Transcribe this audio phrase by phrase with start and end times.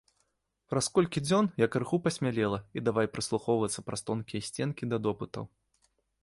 [0.73, 5.49] Праз колькі дзён я крыху пасмялела і давай прыслухоўвацца праз тонкія сценкі да допытаў.